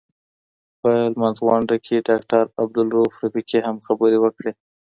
[0.81, 4.51] په لمانځغونډه کي داکټر عبدالروف رفیقي هم خبري وکړې.